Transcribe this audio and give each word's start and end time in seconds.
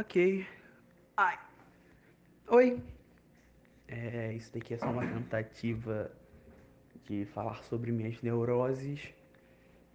Ok. 0.00 0.46
Ai. 1.14 1.38
Oi. 2.48 2.82
É, 3.86 4.32
isso 4.32 4.50
daqui 4.50 4.72
é 4.72 4.78
só 4.78 4.90
uma 4.90 5.06
tentativa 5.06 6.10
de 7.06 7.26
falar 7.26 7.62
sobre 7.64 7.92
minhas 7.92 8.22
neuroses 8.22 9.12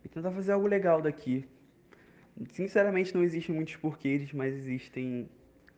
e 0.04 0.08
tentar 0.08 0.30
fazer 0.30 0.52
algo 0.52 0.68
legal 0.68 1.02
daqui. 1.02 1.50
Sinceramente, 2.52 3.16
não 3.16 3.24
existem 3.24 3.56
muitos 3.56 3.78
porquês, 3.78 4.32
mas 4.32 4.54
existem 4.54 5.28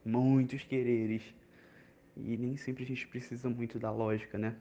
muitos 0.03 0.61
quereres. 0.65 1.23
E 2.17 2.35
nem 2.35 2.57
sempre 2.57 2.83
a 2.83 2.87
gente 2.87 3.07
precisa 3.07 3.49
muito 3.49 3.79
da 3.79 3.91
lógica, 3.91 4.37
né? 4.37 4.57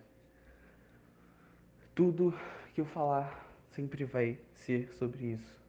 Tudo 1.93 2.33
que 2.73 2.81
eu 2.81 2.87
falar 2.87 3.53
sempre 3.73 4.05
vai 4.05 4.39
ser 4.55 4.93
sobre 4.93 5.33
isso. 5.33 5.61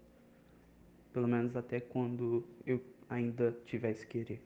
Pelo 1.12 1.28
menos 1.28 1.56
até 1.56 1.80
quando 1.80 2.48
eu 2.64 2.80
ainda 3.10 3.58
tivesse 3.66 4.06
querer. 4.06 4.42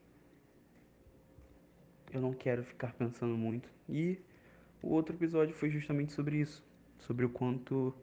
Eu 2.12 2.22
não 2.22 2.34
quero 2.34 2.64
ficar 2.64 2.94
pensando 2.94 3.38
muito. 3.38 3.70
E 3.88 4.20
o 4.82 4.90
outro 4.90 5.16
episódio 5.16 5.54
foi 5.56 5.70
justamente 5.70 6.12
sobre 6.14 6.38
isso. 6.38 6.64
Sobre 7.00 7.26
o 7.26 7.30
quanto 7.30 7.94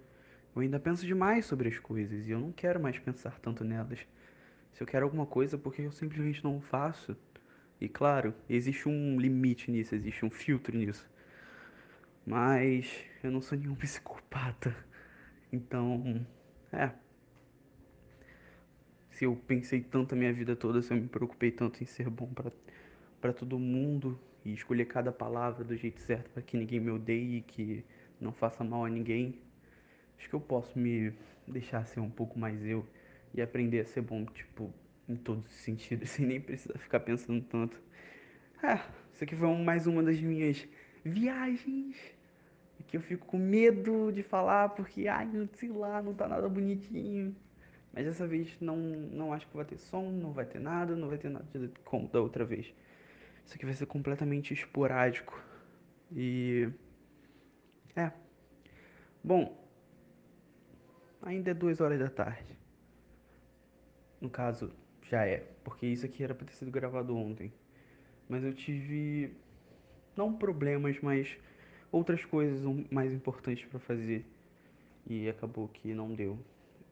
eu 0.54 0.62
ainda 0.62 0.80
penso 0.80 1.06
demais 1.06 1.46
sobre 1.46 1.68
as 1.68 1.78
coisas 1.78 2.26
e 2.26 2.30
eu 2.30 2.40
não 2.40 2.50
quero 2.50 2.80
mais 2.80 2.98
pensar 2.98 3.38
tanto 3.38 3.62
nelas. 3.62 4.00
Se 4.72 4.82
eu 4.82 4.86
quero 4.86 5.04
alguma 5.04 5.26
coisa, 5.26 5.56
porque 5.56 5.82
eu 5.82 5.92
simplesmente 5.92 6.42
não 6.42 6.60
faço. 6.60 7.16
E 7.80 7.88
claro, 7.88 8.34
existe 8.48 8.88
um 8.88 9.20
limite 9.20 9.70
nisso, 9.70 9.94
existe 9.94 10.24
um 10.24 10.30
filtro 10.30 10.76
nisso. 10.76 11.08
Mas 12.26 12.92
eu 13.22 13.30
não 13.30 13.40
sou 13.40 13.56
nenhum 13.56 13.74
psicopata. 13.76 14.74
Então, 15.52 16.26
é. 16.72 16.90
Se 19.18 19.24
eu 19.24 19.34
pensei 19.34 19.80
tanto 19.80 20.14
a 20.14 20.16
minha 20.16 20.32
vida 20.32 20.54
toda, 20.54 20.80
se 20.80 20.92
eu 20.92 20.96
me 20.96 21.08
preocupei 21.08 21.50
tanto 21.50 21.82
em 21.82 21.86
ser 21.86 22.08
bom 22.08 22.30
para 23.20 23.32
todo 23.32 23.58
mundo 23.58 24.16
e 24.44 24.52
escolher 24.52 24.84
cada 24.84 25.10
palavra 25.10 25.64
do 25.64 25.76
jeito 25.76 26.00
certo 26.02 26.30
para 26.30 26.40
que 26.40 26.56
ninguém 26.56 26.78
me 26.78 26.92
odeie, 26.92 27.40
que 27.40 27.84
não 28.20 28.32
faça 28.32 28.62
mal 28.62 28.84
a 28.84 28.88
ninguém, 28.88 29.34
acho 30.16 30.28
que 30.28 30.34
eu 30.36 30.40
posso 30.40 30.78
me 30.78 31.12
deixar 31.48 31.84
ser 31.84 31.98
um 31.98 32.08
pouco 32.08 32.38
mais 32.38 32.64
eu 32.64 32.86
e 33.34 33.42
aprender 33.42 33.80
a 33.80 33.84
ser 33.84 34.02
bom, 34.02 34.24
tipo, 34.24 34.72
em 35.08 35.16
todos 35.16 35.44
os 35.46 35.62
sentidos, 35.62 36.10
sem 36.14 36.24
nem 36.24 36.40
precisar 36.40 36.78
ficar 36.78 37.00
pensando 37.00 37.42
tanto. 37.42 37.76
É, 38.62 38.74
isso 39.12 39.24
aqui 39.24 39.34
foi 39.34 39.52
mais 39.56 39.88
uma 39.88 40.00
das 40.00 40.20
minhas 40.20 40.64
viagens 41.04 41.96
que 42.86 42.96
eu 42.96 43.00
fico 43.00 43.26
com 43.26 43.36
medo 43.36 44.12
de 44.12 44.22
falar 44.22 44.68
porque, 44.68 45.08
ai, 45.08 45.28
sei 45.54 45.70
lá, 45.70 46.00
não 46.00 46.14
tá 46.14 46.28
nada 46.28 46.48
bonitinho. 46.48 47.34
Mas 47.92 48.04
dessa 48.04 48.26
vez 48.26 48.56
não, 48.60 48.76
não 48.76 49.32
acho 49.32 49.46
que 49.48 49.56
vai 49.56 49.64
ter 49.64 49.78
som, 49.78 50.10
não 50.10 50.32
vai 50.32 50.44
ter 50.44 50.60
nada, 50.60 50.94
não 50.94 51.08
vai 51.08 51.18
ter 51.18 51.28
nada 51.30 51.46
como 51.84 52.08
da 52.08 52.20
outra 52.20 52.44
vez. 52.44 52.72
Isso 53.44 53.54
aqui 53.54 53.64
vai 53.64 53.74
ser 53.74 53.86
completamente 53.86 54.52
esporádico. 54.52 55.42
E. 56.14 56.68
É. 57.96 58.12
Bom. 59.24 59.56
Ainda 61.22 61.50
é 61.50 61.54
duas 61.54 61.80
horas 61.80 61.98
da 61.98 62.08
tarde. 62.08 62.56
No 64.20 64.28
caso, 64.30 64.72
já 65.02 65.26
é. 65.26 65.38
Porque 65.64 65.86
isso 65.86 66.04
aqui 66.04 66.22
era 66.22 66.34
pra 66.34 66.46
ter 66.46 66.52
sido 66.52 66.70
gravado 66.70 67.16
ontem. 67.16 67.52
Mas 68.28 68.44
eu 68.44 68.52
tive. 68.52 69.34
Não 70.14 70.32
problemas, 70.32 71.00
mas 71.00 71.36
outras 71.90 72.24
coisas 72.24 72.60
mais 72.90 73.12
importantes 73.12 73.64
para 73.68 73.78
fazer. 73.78 74.26
E 75.06 75.28
acabou 75.28 75.68
que 75.68 75.94
não 75.94 76.14
deu. 76.14 76.38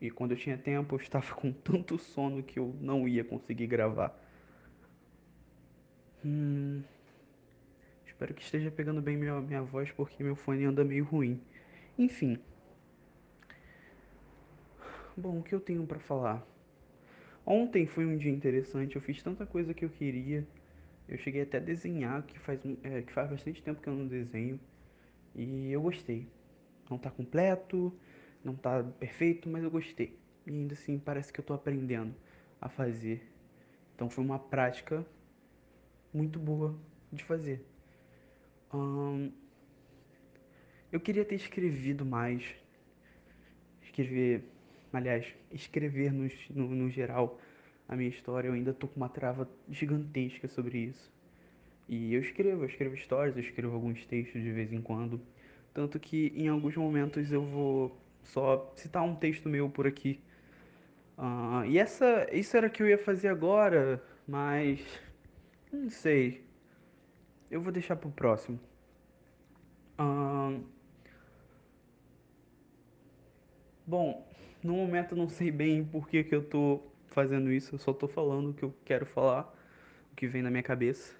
E 0.01 0.11
quando 0.11 0.33
eu 0.33 0.37
tinha 0.37 0.59
tempo, 0.59 0.95
eu 0.95 1.01
estava 1.01 1.35
com 1.35 1.53
tanto 1.65 1.99
sono 1.99 2.43
que 2.43 2.59
eu 2.59 2.75
não 2.81 3.09
ia 3.09 3.25
conseguir 3.25 3.67
gravar. 3.67 4.15
Hum, 6.25 6.83
espero 8.07 8.35
que 8.35 8.43
esteja 8.43 8.71
pegando 8.71 9.01
bem 9.01 9.17
minha, 9.17 9.41
minha 9.41 9.63
voz, 9.63 9.91
porque 9.93 10.23
meu 10.23 10.37
fone 10.37 10.65
anda 10.65 10.85
meio 10.85 11.05
ruim. 11.05 11.41
Enfim. 11.99 12.39
Bom, 15.17 15.39
o 15.39 15.43
que 15.43 15.55
eu 15.55 15.61
tenho 15.61 15.87
para 15.87 15.99
falar? 15.99 16.47
Ontem 17.45 17.87
foi 17.87 18.05
um 18.05 18.17
dia 18.17 18.33
interessante, 18.33 18.97
eu 18.97 19.03
fiz 19.03 19.23
tanta 19.23 19.47
coisa 19.47 19.73
que 19.73 19.85
eu 19.85 19.89
queria. 19.89 20.47
Eu 21.09 21.17
cheguei 21.17 21.43
até 21.43 21.59
a 21.59 21.61
desenhar, 21.61 22.23
que 22.25 22.39
faz, 22.39 22.61
é, 22.83 23.03
que 23.03 23.13
faz 23.13 23.31
bastante 23.31 23.63
tempo 23.63 23.81
que 23.81 23.89
eu 23.89 23.95
não 23.95 24.07
desenho. 24.07 24.59
E 25.35 25.71
eu 25.71 25.81
gostei. 25.81 26.27
Não 26.91 26.99
tá 26.99 27.11
completo, 27.11 27.93
não 28.47 28.55
tá 28.55 28.83
perfeito, 29.01 29.49
mas 29.49 29.65
eu 29.65 29.71
gostei. 29.71 30.17
E 30.47 30.51
ainda 30.51 30.75
assim 30.75 30.99
parece 30.99 31.33
que 31.33 31.41
eu 31.41 31.45
tô 31.45 31.53
aprendendo 31.53 32.15
a 32.61 32.69
fazer. 32.69 33.21
Então 33.95 34.09
foi 34.09 34.25
uma 34.25 34.39
prática 34.39 35.05
muito 36.15 36.39
boa 36.39 36.79
de 37.13 37.25
fazer. 37.25 37.67
Eu 40.93 41.01
queria 41.01 41.25
ter 41.25 41.35
escrevido 41.35 42.07
mais. 42.07 42.45
Escrever, 43.83 44.45
aliás, 44.93 45.27
escrever 45.51 46.13
no, 46.13 46.31
no, 46.51 46.69
no 46.69 46.91
geral 46.91 47.41
a 47.89 47.97
minha 47.97 48.11
história. 48.11 48.49
Eu 48.49 48.55
ainda 48.55 48.73
tô 48.73 48.87
com 48.87 48.97
uma 48.97 49.09
trava 49.09 49.51
gigantesca 49.69 50.47
sobre 50.47 50.79
isso. 50.79 51.13
E 51.89 52.15
eu 52.15 52.21
escrevo, 52.21 52.63
eu 52.63 52.69
escrevo 52.69 52.95
histórias, 52.95 53.37
eu 53.37 53.43
escrevo 53.43 53.75
alguns 53.75 54.05
textos 54.07 54.41
de 54.41 54.53
vez 54.53 54.73
em 54.73 54.81
quando. 54.81 55.21
Tanto 55.75 55.99
que 55.99 56.33
em 56.37 56.49
alguns 56.49 56.77
momentos 56.77 57.33
eu 57.33 57.43
vou 57.45 58.06
só 58.27 58.73
citar 58.77 59.03
um 59.03 59.15
texto 59.15 59.49
meu 59.49 59.69
por 59.69 59.87
aqui. 59.87 60.21
Uh, 61.19 61.65
e 61.67 61.79
essa, 61.79 62.29
isso 62.33 62.57
era 62.57 62.67
o 62.67 62.71
que 62.71 62.83
eu 62.83 62.89
ia 62.89 62.99
fazer 62.99 63.29
agora, 63.29 64.03
mas 64.27 64.81
não 65.73 65.89
sei. 65.89 66.45
Eu 67.51 67.61
vou 67.61 67.73
deixar 67.73 67.97
pro 67.97 68.11
próximo. 68.11 68.61
Uh, 69.99 70.63
bom, 73.87 74.27
no 74.63 74.75
momento 74.75 75.13
eu 75.13 75.19
não 75.19 75.29
sei 75.29 75.51
bem 75.51 75.85
por 75.85 76.09
que, 76.09 76.23
que 76.23 76.35
eu 76.35 76.45
tô 76.45 76.83
fazendo 77.07 77.51
isso, 77.51 77.75
eu 77.75 77.79
só 77.79 77.95
tô 77.95 78.07
falando 78.07 78.51
o 78.51 78.55
que 78.55 78.63
eu 78.63 78.75
quero 78.85 79.07
falar, 79.07 79.51
o 80.13 80.15
que 80.15 80.27
vem 80.27 80.43
na 80.43 80.51
minha 80.51 80.63
cabeça. 80.63 81.15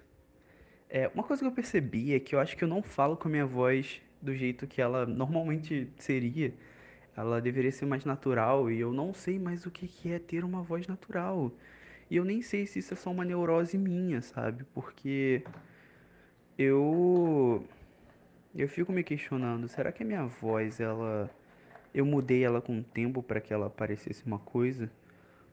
É, 0.89 1.07
uma 1.09 1.23
coisa 1.23 1.41
que 1.41 1.47
eu 1.47 1.51
percebi 1.51 2.13
é 2.13 2.19
que 2.19 2.35
eu 2.35 2.39
acho 2.39 2.55
que 2.55 2.63
eu 2.63 2.67
não 2.67 2.83
falo 2.83 3.17
com 3.17 3.27
a 3.27 3.31
minha 3.31 3.45
voz 3.45 4.01
do 4.21 4.35
jeito 4.35 4.67
que 4.67 4.81
ela 4.81 5.05
normalmente 5.05 5.89
seria. 5.97 6.53
Ela 7.17 7.41
deveria 7.41 7.71
ser 7.71 7.85
mais 7.87 8.05
natural 8.05 8.71
e 8.71 8.79
eu 8.79 8.93
não 8.93 9.13
sei 9.13 9.39
mais 9.39 9.65
o 9.65 9.71
que 9.71 9.89
é 10.11 10.19
ter 10.19 10.43
uma 10.45 10.61
voz 10.61 10.87
natural. 10.87 11.51
E 12.09 12.15
eu 12.17 12.23
nem 12.25 12.41
sei 12.41 12.65
se 12.67 12.79
isso 12.79 12.93
é 12.93 12.97
só 12.97 13.11
uma 13.11 13.25
neurose 13.25 13.77
minha, 13.77 14.21
sabe? 14.21 14.63
Porque 14.73 15.43
eu 16.57 17.63
eu 18.55 18.67
fico 18.69 18.91
me 18.91 19.03
questionando, 19.03 19.67
será 19.67 19.91
que 19.91 20.03
a 20.03 20.05
minha 20.05 20.25
voz 20.25 20.79
ela 20.79 21.29
eu 21.93 22.05
mudei 22.05 22.43
ela 22.43 22.61
com 22.61 22.79
o 22.79 22.83
tempo 22.83 23.23
para 23.23 23.41
que 23.41 23.53
ela 23.53 23.69
parecesse 23.69 24.23
uma 24.25 24.39
coisa? 24.39 24.89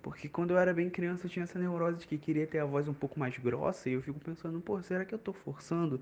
Porque 0.03 0.29
quando 0.29 0.51
eu 0.53 0.59
era 0.59 0.75
bem 0.75 0.91
criança 0.91 1.27
eu 1.27 1.31
tinha 1.31 1.45
essa 1.45 1.59
neurose 1.59 2.01
de 2.01 2.07
que 2.07 2.19
queria 2.19 2.47
ter 2.47 2.59
a 2.61 2.67
voz 2.67 2.89
um 2.89 2.95
pouco 2.95 3.19
mais 3.19 3.37
grossa 3.39 3.89
e 3.89 3.95
eu 3.95 4.03
fico 4.03 4.21
pensando, 4.21 4.61
pô, 4.61 4.81
será 4.83 5.05
que 5.05 5.15
eu 5.15 5.19
tô 5.19 5.33
forçando? 5.33 6.01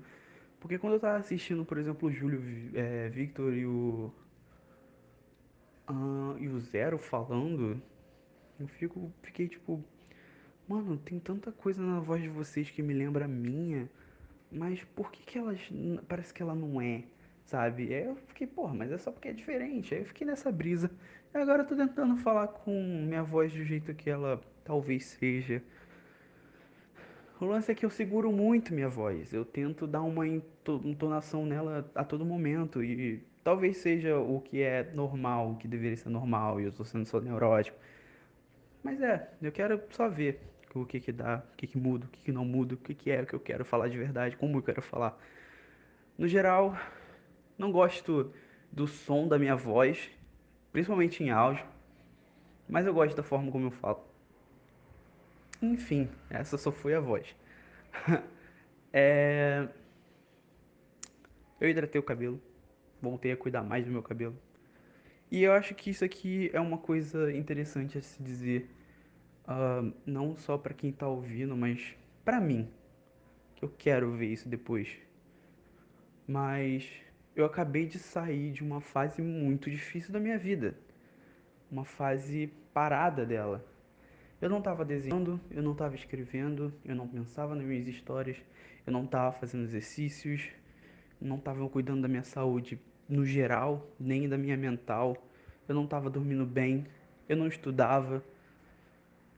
Porque 0.59 0.77
quando 0.77 0.93
eu 0.93 0.99
tava 0.99 1.17
assistindo, 1.17 1.65
por 1.65 1.77
exemplo, 1.77 2.09
o 2.09 2.11
Júlio 2.11 2.41
é, 2.73 3.09
Victor 3.09 3.53
e 3.53 3.65
o. 3.65 4.13
E 6.39 6.47
o 6.47 6.59
Zero 6.59 6.97
falando, 6.97 7.81
eu 8.59 8.67
fico, 8.67 9.11
fiquei 9.21 9.47
tipo. 9.47 9.83
Mano, 10.67 10.97
tem 10.97 11.19
tanta 11.19 11.51
coisa 11.51 11.81
na 11.81 11.99
voz 11.99 12.21
de 12.21 12.29
vocês 12.29 12.69
que 12.69 12.81
me 12.81 12.93
lembra 12.93 13.25
a 13.25 13.27
minha, 13.27 13.89
mas 14.51 14.81
por 14.95 15.11
que 15.11 15.23
que 15.23 15.37
elas. 15.37 15.59
Parece 16.07 16.33
que 16.33 16.41
ela 16.41 16.55
não 16.55 16.81
é, 16.81 17.03
sabe? 17.45 17.93
Aí 17.93 18.05
eu 18.05 18.15
fiquei, 18.15 18.47
porra, 18.47 18.73
mas 18.73 18.91
é 18.91 18.97
só 18.97 19.11
porque 19.11 19.27
é 19.27 19.33
diferente. 19.33 19.93
Aí 19.93 20.01
eu 20.01 20.05
fiquei 20.05 20.25
nessa 20.25 20.51
brisa. 20.51 20.89
E 21.33 21.37
agora 21.37 21.63
eu 21.63 21.67
tô 21.67 21.75
tentando 21.75 22.15
falar 22.17 22.47
com 22.47 22.71
minha 23.07 23.23
voz 23.23 23.51
do 23.51 23.63
jeito 23.63 23.93
que 23.93 24.09
ela 24.09 24.39
talvez 24.63 25.05
seja. 25.05 25.61
O 27.41 27.45
lance 27.45 27.71
é 27.71 27.75
que 27.75 27.85
eu 27.85 27.89
seguro 27.89 28.31
muito 28.31 28.73
minha 28.73 28.87
voz. 28.87 29.33
Eu 29.33 29.43
tento 29.43 29.85
dar 29.85 30.01
uma 30.01 30.25
entonação 30.25 31.45
nela 31.45 31.89
a 31.93 32.03
todo 32.05 32.25
momento. 32.25 32.81
E 32.81 33.21
talvez 33.43 33.77
seja 33.77 34.17
o 34.17 34.39
que 34.41 34.61
é 34.61 34.83
normal, 34.93 35.51
o 35.51 35.57
que 35.57 35.67
deveria 35.67 35.97
ser 35.97 36.09
normal. 36.09 36.59
E 36.61 36.65
eu 36.65 36.71
tô 36.71 36.83
sendo 36.85 37.05
só 37.05 37.19
neurótico. 37.19 37.77
Mas 38.83 39.01
é, 39.01 39.29
eu 39.41 39.51
quero 39.51 39.81
só 39.91 40.09
ver 40.09 40.41
o 40.73 40.85
que 40.85 40.99
que 40.99 41.11
dá, 41.11 41.43
o 41.53 41.55
que 41.55 41.67
que 41.67 41.77
muda, 41.77 42.05
o 42.05 42.09
que 42.09 42.23
que 42.23 42.31
não 42.31 42.45
muda, 42.45 42.75
o 42.75 42.77
que 42.77 42.93
que 42.93 43.11
é 43.11 43.21
o 43.21 43.25
que 43.25 43.33
eu 43.35 43.39
quero 43.39 43.63
falar 43.63 43.87
de 43.89 43.97
verdade, 43.97 44.35
como 44.35 44.57
eu 44.57 44.63
quero 44.63 44.81
falar. 44.81 45.17
No 46.17 46.27
geral, 46.27 46.75
não 47.57 47.71
gosto 47.71 48.33
do 48.71 48.87
som 48.87 49.27
da 49.27 49.37
minha 49.37 49.55
voz, 49.55 50.09
principalmente 50.71 51.23
em 51.23 51.29
áudio. 51.29 51.65
Mas 52.67 52.85
eu 52.85 52.93
gosto 52.93 53.15
da 53.15 53.23
forma 53.23 53.51
como 53.51 53.67
eu 53.67 53.71
falo. 53.71 54.03
Enfim, 55.61 56.09
essa 56.29 56.57
só 56.57 56.71
foi 56.71 56.93
a 56.93 56.99
voz. 56.99 57.35
é... 58.91 59.67
Eu 61.59 61.69
hidratei 61.69 61.99
o 61.99 62.03
cabelo, 62.03 62.41
voltei 63.03 63.33
a 63.33 63.37
cuidar 63.37 63.63
mais 63.63 63.85
do 63.85 63.91
meu 63.91 64.01
cabelo. 64.01 64.35
E 65.29 65.43
eu 65.43 65.51
acho 65.51 65.75
que 65.75 65.89
isso 65.89 66.05
aqui 66.05 66.49
é 66.53 66.59
uma 66.59 66.77
coisa 66.77 67.31
interessante 67.35 67.97
a 67.97 68.01
se 68.01 68.21
dizer. 68.23 68.69
ah, 69.45 69.83
não 70.05 70.35
só 70.35 70.57
pra 70.57 70.73
quem 70.73 70.91
tá 70.91 71.07
ouvindo, 71.07 71.55
mas 71.57 71.95
pra 72.23 72.39
mim, 72.39 72.69
que 73.55 73.65
eu 73.65 73.69
quero 73.77 74.11
ver 74.13 74.27
isso 74.27 74.47
depois. 74.47 74.87
Mas 76.27 76.87
eu 77.35 77.45
acabei 77.45 77.85
de 77.85 77.99
sair 77.99 78.51
de 78.51 78.63
uma 78.63 78.79
fase 78.79 79.21
muito 79.21 79.69
difícil 79.69 80.13
da 80.13 80.19
minha 80.19 80.37
vida, 80.37 80.77
uma 81.69 81.83
fase 81.83 82.53
parada 82.73 83.25
dela. 83.25 83.65
Eu 84.39 84.49
não 84.49 84.59
estava 84.59 84.85
desenhando, 84.85 85.39
eu 85.51 85.63
não 85.63 85.73
estava 85.73 85.95
escrevendo, 85.95 86.73
eu 86.85 86.95
não 86.95 87.07
pensava 87.07 87.55
nas 87.55 87.65
minhas 87.65 87.87
histórias, 87.87 88.37
eu 88.85 88.93
não 88.93 89.03
estava 89.05 89.31
fazendo 89.31 89.63
exercícios, 89.63 90.49
não 91.19 91.37
estava 91.37 91.67
cuidando 91.69 92.01
da 92.01 92.07
minha 92.07 92.23
saúde 92.23 92.79
no 93.07 93.25
geral, 93.25 93.87
nem 93.99 94.27
da 94.27 94.37
minha 94.37 94.57
mental. 94.57 95.17
Eu 95.67 95.75
não 95.75 95.85
estava 95.85 96.09
dormindo 96.09 96.45
bem, 96.45 96.85
eu 97.27 97.37
não 97.37 97.47
estudava, 97.47 98.23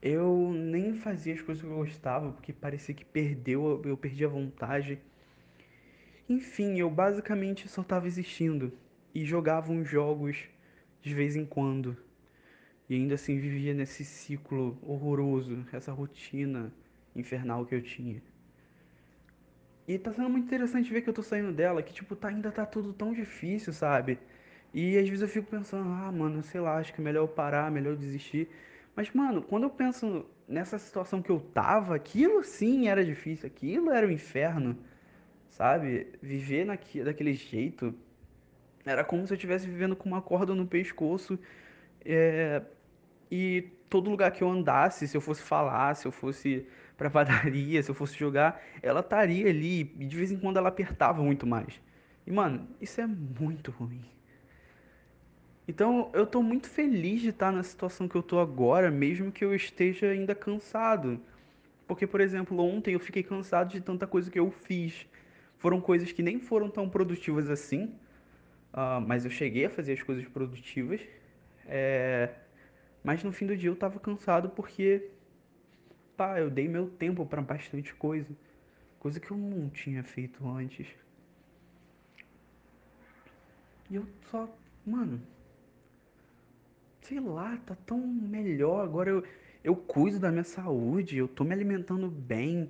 eu 0.02 0.52
nem 0.54 0.94
fazia 0.94 1.34
as 1.34 1.42
coisas 1.42 1.64
que 1.64 1.70
eu 1.70 1.76
gostava, 1.76 2.32
porque 2.32 2.54
parecia 2.54 2.94
que 2.94 3.04
perdeu, 3.04 3.82
eu 3.84 3.98
perdi 3.98 4.24
a 4.24 4.28
vontade. 4.28 5.00
Enfim, 6.30 6.78
eu 6.80 6.90
basicamente 6.90 7.68
só 7.68 7.82
estava 7.82 8.06
existindo 8.06 8.72
e 9.16 9.26
jogava 9.26 9.72
uns 9.72 9.90
jogos 9.90 10.48
de 11.02 11.14
vez 11.14 11.36
em 11.36 11.46
quando. 11.46 11.98
E 12.88 12.96
ainda 12.96 13.16
assim 13.16 13.40
vivia 13.40 13.74
nesse 13.74 14.06
ciclo 14.06 14.78
horroroso, 14.84 15.66
essa 15.72 15.92
rotina 15.92 16.72
infernal 17.16 17.66
que 17.66 17.74
eu 17.74 17.82
tinha. 17.82 18.22
E 19.88 20.00
tá 20.00 20.12
sendo 20.12 20.30
muito 20.30 20.46
interessante 20.46 20.92
ver 20.92 21.02
que 21.02 21.10
eu 21.10 21.14
tô 21.14 21.22
saindo 21.22 21.52
dela, 21.52 21.84
que 21.84 21.94
tipo, 21.94 22.16
tá, 22.16 22.30
ainda 22.30 22.52
tá 22.52 22.66
tudo 22.66 22.92
tão 22.94 23.14
difícil, 23.14 23.72
sabe? 23.72 24.20
E 24.74 24.98
às 24.98 25.08
vezes 25.08 25.22
eu 25.22 25.28
fico 25.28 25.50
pensando, 25.50 25.88
ah, 25.90 26.12
mano, 26.12 26.42
sei 26.44 26.60
lá, 26.60 26.78
acho 26.78 26.94
que 26.94 27.00
é 27.02 27.04
melhor 27.04 27.22
eu 27.24 27.28
parar, 27.28 27.72
melhor 27.72 27.92
eu 27.92 27.98
desistir. 27.98 28.50
Mas, 28.96 29.12
mano, 29.14 29.42
quando 29.42 29.64
eu 29.64 29.70
penso 29.70 30.26
nessa 30.48 30.78
situação 30.80 31.22
que 31.22 31.30
eu 31.30 31.40
tava, 31.40 31.96
aquilo 31.96 32.44
sim 32.44 32.88
era 32.88 33.04
difícil, 33.06 33.48
aquilo 33.48 33.92
era 33.92 34.08
o 34.08 34.12
inferno, 34.12 34.78
sabe? 35.50 36.08
Viver 36.22 36.66
naqui, 36.66 37.04
daquele 37.04 37.34
jeito 37.34 37.94
era 38.86 39.04
como 39.04 39.26
se 39.26 39.34
eu 39.34 39.36
estivesse 39.36 39.68
vivendo 39.68 39.96
com 39.96 40.08
uma 40.10 40.22
corda 40.22 40.54
no 40.54 40.66
pescoço, 40.68 41.40
é, 42.04 42.62
e 43.32 43.70
todo 43.90 44.10
lugar 44.10 44.32
que 44.32 44.44
eu 44.44 44.50
andasse, 44.50 45.08
se 45.08 45.18
eu 45.18 45.22
fosse 45.22 45.42
falar, 45.42 45.96
se 45.96 46.08
eu 46.08 46.12
fosse 46.12 46.68
pra 46.98 47.10
padaria, 47.10 47.82
se 47.84 47.90
eu 47.92 47.96
fosse 47.96 48.18
jogar, 48.18 48.62
ela 48.82 49.02
estaria 49.02 49.50
ali, 49.50 49.82
e 50.00 50.06
de 50.06 50.16
vez 50.18 50.32
em 50.32 50.38
quando 50.40 50.58
ela 50.58 50.70
apertava 50.70 51.22
muito 51.24 51.46
mais. 51.48 51.82
E, 52.26 52.32
mano, 52.32 52.68
isso 52.82 53.02
é 53.02 53.08
muito 53.08 53.72
ruim. 53.72 54.06
Então, 55.68 56.12
eu 56.14 56.28
tô 56.28 56.44
muito 56.44 56.70
feliz 56.70 57.22
de 57.22 57.30
estar 57.30 57.52
na 57.52 57.64
situação 57.64 58.08
que 58.08 58.16
eu 58.16 58.22
tô 58.24 58.40
agora, 58.40 58.92
mesmo 58.92 59.32
que 59.32 59.44
eu 59.44 59.54
esteja 59.56 60.08
ainda 60.10 60.36
cansado. 60.36 61.20
Porque, 61.88 62.08
por 62.08 62.22
exemplo, 62.22 62.60
ontem 62.60 62.94
eu 62.96 63.00
fiquei 63.00 63.24
cansado 63.24 63.72
de 63.72 63.82
tanta 63.82 64.08
coisa 64.08 64.32
que 64.32 64.40
eu 64.40 64.52
fiz. 64.52 65.08
Foram 65.58 65.82
coisas 65.82 66.12
que 66.12 66.24
nem 66.24 66.40
foram 66.40 66.70
tão 66.70 66.90
produtivas 66.90 67.50
assim, 67.50 67.96
ah, 68.74 69.02
mas 69.02 69.26
eu 69.26 69.32
cheguei 69.32 69.66
a 69.66 69.70
fazer 69.72 69.94
as 69.94 70.04
coisas 70.04 70.28
produtivas. 70.28 71.02
É, 71.66 72.36
Mas 73.04 73.24
no 73.24 73.32
fim 73.32 73.46
do 73.48 73.58
dia 73.58 73.70
eu 73.70 73.76
tava 73.76 74.00
cansado 74.00 74.50
porque, 74.52 75.12
pá, 76.16 76.40
eu 76.40 76.50
dei 76.50 76.68
meu 76.68 76.90
tempo 76.90 77.26
pra 77.26 77.42
bastante 77.42 77.94
coisa. 77.94 78.30
Coisa 79.00 79.20
que 79.20 79.32
eu 79.32 79.38
não 79.38 79.70
tinha 79.70 80.04
feito 80.04 80.48
antes. 80.48 80.88
E 83.90 83.96
eu 83.96 84.06
só, 84.32 84.50
mano, 84.86 85.22
sei 87.02 87.20
lá, 87.20 87.58
tá 87.66 87.76
tão 87.86 88.00
melhor. 88.00 88.84
Agora 88.84 89.10
eu, 89.10 89.24
eu 89.64 89.76
cuido 89.76 90.20
da 90.20 90.32
minha 90.32 90.44
saúde, 90.44 91.18
eu 91.18 91.28
tô 91.28 91.44
me 91.44 91.54
alimentando 91.54 92.10
bem, 92.10 92.70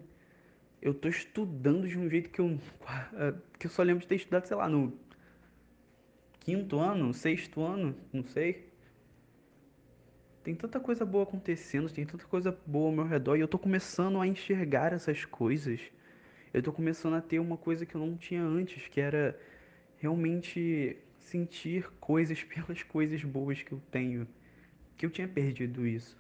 eu 0.82 0.94
tô 0.94 1.08
estudando 1.08 1.88
de 1.88 1.98
um 1.98 2.10
jeito 2.10 2.30
que 2.30 2.40
eu, 2.40 2.60
que 3.58 3.68
eu 3.68 3.72
só 3.72 3.82
lembro 3.84 4.02
de 4.02 4.08
ter 4.08 4.16
estudado, 4.16 4.46
sei 4.46 4.58
lá, 4.58 4.68
no 4.68 4.94
quinto 6.42 6.80
ano, 6.80 7.14
sexto 7.14 7.62
ano, 7.62 7.96
não 8.12 8.24
sei. 8.26 8.75
Tem 10.46 10.54
tanta 10.54 10.80
coisa 10.80 11.04
boa 11.04 11.24
acontecendo, 11.24 11.90
tem 11.90 12.06
tanta 12.06 12.24
coisa 12.28 12.56
boa 12.68 12.86
ao 12.86 12.92
meu 12.92 13.04
redor 13.04 13.36
e 13.36 13.40
eu 13.40 13.48
tô 13.48 13.58
começando 13.58 14.22
a 14.22 14.28
enxergar 14.28 14.94
essas 14.94 15.26
coisas. 15.26 15.82
Eu 16.54 16.62
tô 16.62 16.72
começando 16.72 17.16
a 17.16 17.22
ter 17.22 17.40
uma 17.40 17.58
coisa 17.58 17.84
que 17.84 17.96
eu 17.96 18.00
não 18.00 18.16
tinha 18.16 18.44
antes, 18.44 18.88
que 18.88 19.02
era 19.02 19.36
realmente 19.98 20.98
sentir 21.18 21.90
coisas 22.00 22.44
pelas 22.46 22.84
coisas 22.84 23.24
boas 23.24 23.64
que 23.64 23.72
eu 23.72 23.82
tenho, 23.90 24.28
que 24.96 25.08
eu 25.08 25.10
tinha 25.10 25.28
perdido 25.28 25.84
isso. 25.88 26.16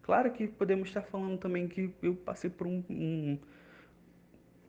Claro 0.00 0.32
que 0.32 0.48
podemos 0.48 0.88
estar 0.88 1.02
falando 1.02 1.36
também 1.36 1.68
que 1.68 1.92
eu 2.02 2.14
passei 2.14 2.48
por 2.48 2.66
um, 2.66 2.82
um 2.88 3.38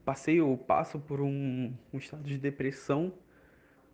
passei 0.03 0.41
ou 0.41 0.57
passo 0.57 0.99
por 0.99 1.21
um, 1.21 1.73
um 1.93 1.97
estado 1.97 2.23
de 2.23 2.37
depressão, 2.37 3.13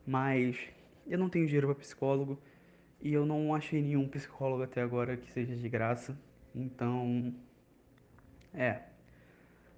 mas 0.03 0.57
eu 1.05 1.19
não 1.19 1.29
tenho 1.29 1.45
dinheiro 1.45 1.67
para 1.67 1.75
psicólogo 1.75 2.41
e 3.03 3.13
eu 3.13 3.25
não 3.25 3.53
achei 3.53 3.81
nenhum 3.81 4.07
psicólogo 4.07 4.63
até 4.63 4.81
agora 4.81 5.17
que 5.17 5.29
seja 5.29 5.53
de 5.53 5.67
graça. 5.67 6.17
Então, 6.55 7.35
é, 8.53 8.83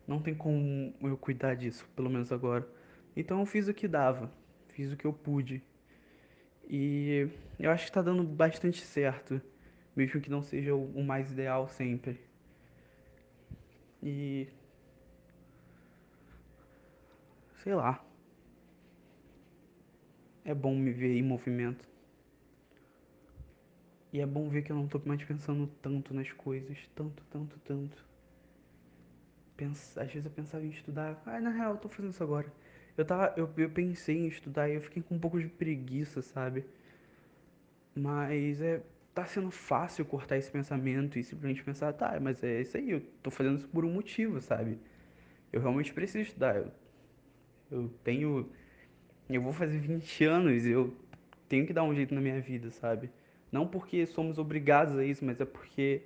não 0.08 0.22
tem 0.22 0.36
como 0.36 0.94
eu 1.02 1.18
cuidar 1.18 1.56
disso, 1.56 1.90
pelo 1.96 2.08
menos 2.08 2.32
agora. 2.32 2.70
Então 3.18 3.40
eu 3.40 3.46
fiz 3.48 3.68
o 3.68 3.74
que 3.74 3.88
dava, 3.88 4.32
fiz 4.70 4.94
o 4.94 4.96
que 4.96 5.06
eu 5.06 5.12
pude. 5.12 5.64
E 6.70 7.28
eu 7.60 7.72
acho 7.72 7.88
que 7.88 7.92
tá 7.92 8.04
dando 8.04 8.24
bastante 8.24 8.82
certo, 8.82 9.42
mesmo 9.96 10.22
que 10.22 10.30
não 10.30 10.44
seja 10.44 10.76
o 10.76 11.04
mais 11.04 11.32
ideal 11.32 11.68
sempre. 11.68 12.20
E 14.04 14.48
sei 17.64 17.74
lá, 17.74 18.06
é 20.44 20.54
bom 20.54 20.76
me 20.76 20.92
ver 20.92 21.18
em 21.18 21.24
movimento. 21.24 21.95
E 24.16 24.22
é 24.22 24.26
bom 24.26 24.48
ver 24.48 24.62
que 24.62 24.72
eu 24.72 24.78
não 24.78 24.88
tô 24.88 25.02
mais 25.04 25.22
pensando 25.26 25.68
tanto 25.82 26.14
nas 26.14 26.32
coisas, 26.32 26.78
tanto, 26.96 27.22
tanto, 27.30 27.60
tanto. 27.66 28.06
Pensa, 29.58 30.02
às 30.02 30.08
vezes 30.08 30.26
eu 30.26 30.32
pensava 30.32 30.66
em 30.66 30.70
estudar, 30.70 31.22
ah, 31.26 31.42
na 31.42 31.50
real, 31.50 31.74
eu 31.74 31.78
tô 31.78 31.90
fazendo 31.90 32.12
isso 32.12 32.24
agora. 32.24 32.50
Eu 32.98 33.04
tava, 33.04 33.34
eu, 33.36 33.50
eu 33.58 33.70
pensei 33.70 34.20
em 34.20 34.28
estudar 34.28 34.70
e 34.70 34.76
eu 34.76 34.82
fiquei 34.82 35.04
com 35.04 35.16
um 35.16 35.20
pouco 35.20 35.38
de 35.38 35.50
preguiça, 35.50 36.22
sabe? 36.22 36.64
Mas 37.94 38.62
é, 38.62 38.82
tá 39.14 39.26
sendo 39.26 39.52
fácil 39.52 40.06
cortar 40.06 40.38
esse 40.38 40.50
pensamento 40.50 41.20
e 41.20 41.24
simplesmente 41.24 41.62
pensar, 41.62 41.92
tá, 41.92 42.18
mas 42.22 42.42
é 42.42 42.62
isso 42.62 42.78
aí, 42.78 42.92
eu 42.92 43.02
tô 43.22 43.30
fazendo 43.30 43.58
isso 43.58 43.68
por 43.68 43.84
um 43.84 43.92
motivo, 43.92 44.40
sabe? 44.40 44.80
Eu 45.52 45.60
realmente 45.60 45.94
preciso 45.94 46.20
estudar. 46.24 46.56
Eu, 46.56 46.72
eu 47.70 47.90
tenho, 48.02 48.50
eu 49.30 49.42
vou 49.42 49.52
fazer 49.52 49.78
20 49.78 50.24
anos, 50.24 50.66
eu 50.66 50.96
tenho 51.50 51.68
que 51.68 51.74
dar 51.74 51.84
um 51.84 51.94
jeito 51.94 52.16
na 52.16 52.22
minha 52.22 52.40
vida, 52.40 52.72
sabe? 52.72 53.10
Não 53.52 53.68
porque 53.68 54.06
somos 54.06 54.38
obrigados 54.38 54.98
a 54.98 55.06
isso, 55.06 55.24
mas 55.24 55.40
é 55.40 55.46
porque 55.46 56.04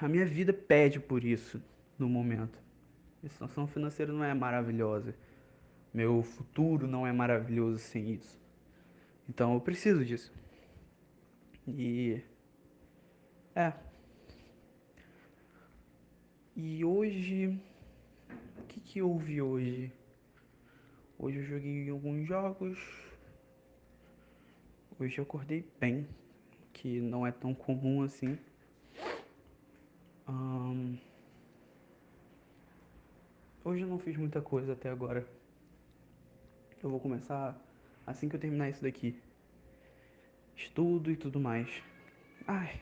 a 0.00 0.08
minha 0.08 0.26
vida 0.26 0.52
pede 0.52 0.98
por 0.98 1.24
isso 1.24 1.62
no 1.98 2.08
momento. 2.08 2.58
A 3.22 3.28
situação 3.28 3.66
financeira 3.66 4.12
não 4.12 4.24
é 4.24 4.34
maravilhosa. 4.34 5.14
Meu 5.94 6.22
futuro 6.22 6.86
não 6.86 7.06
é 7.06 7.12
maravilhoso 7.12 7.78
sem 7.78 8.14
isso. 8.14 8.40
Então 9.28 9.54
eu 9.54 9.60
preciso 9.60 10.04
disso. 10.04 10.32
E 11.68 12.20
é. 13.54 13.72
E 16.56 16.84
hoje, 16.84 17.58
o 18.58 18.62
que 18.66 18.80
que 18.80 19.02
houve 19.02 19.40
hoje? 19.40 19.92
Hoje 21.18 21.38
eu 21.38 21.44
joguei 21.44 21.88
alguns 21.88 22.26
jogos. 22.26 22.78
Hoje 25.02 25.18
eu 25.18 25.24
acordei 25.24 25.64
bem, 25.80 26.06
que 26.72 27.00
não 27.00 27.26
é 27.26 27.32
tão 27.32 27.52
comum 27.52 28.02
assim. 28.02 28.38
Ahn, 30.28 30.94
hoje 33.64 33.82
eu 33.82 33.88
não 33.88 33.98
fiz 33.98 34.16
muita 34.16 34.40
coisa 34.40 34.74
até 34.74 34.88
agora. 34.88 35.26
Eu 36.80 36.88
vou 36.88 37.00
começar 37.00 37.60
assim 38.06 38.28
que 38.28 38.36
eu 38.36 38.40
terminar 38.40 38.68
isso 38.68 38.80
daqui. 38.80 39.20
Estudo 40.54 41.10
e 41.10 41.16
tudo 41.16 41.40
mais. 41.40 41.68
Ai, 42.46 42.80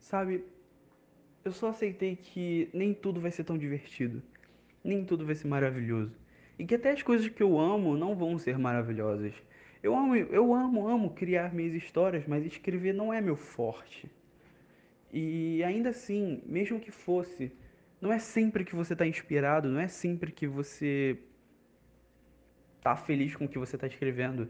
sabe, 0.00 0.44
eu 1.44 1.52
só 1.52 1.68
aceitei 1.68 2.16
que 2.16 2.68
nem 2.74 2.92
tudo 2.92 3.20
vai 3.20 3.30
ser 3.30 3.44
tão 3.44 3.56
divertido. 3.56 4.20
Nem 4.82 5.04
tudo 5.04 5.24
vai 5.24 5.36
ser 5.36 5.46
maravilhoso. 5.46 6.12
E 6.58 6.66
que 6.66 6.74
até 6.74 6.90
as 6.90 7.04
coisas 7.04 7.28
que 7.28 7.40
eu 7.40 7.56
amo 7.56 7.96
não 7.96 8.16
vão 8.16 8.36
ser 8.36 8.58
maravilhosas. 8.58 9.32
Eu 9.82 9.96
amo, 9.96 10.14
eu 10.14 10.54
amo, 10.54 10.86
amo 10.86 11.10
criar 11.10 11.52
minhas 11.52 11.74
histórias, 11.74 12.24
mas 12.26 12.46
escrever 12.46 12.92
não 12.94 13.12
é 13.12 13.20
meu 13.20 13.36
forte. 13.36 14.08
E 15.12 15.62
ainda 15.64 15.90
assim, 15.90 16.42
mesmo 16.46 16.78
que 16.78 16.90
fosse, 16.90 17.52
não 18.00 18.12
é 18.12 18.18
sempre 18.18 18.64
que 18.64 18.74
você 18.74 18.92
está 18.92 19.06
inspirado, 19.06 19.68
não 19.68 19.80
é 19.80 19.88
sempre 19.88 20.30
que 20.30 20.46
você 20.46 21.18
tá 22.80 22.96
feliz 22.96 23.34
com 23.34 23.44
o 23.44 23.48
que 23.48 23.58
você 23.58 23.76
está 23.76 23.86
escrevendo. 23.86 24.48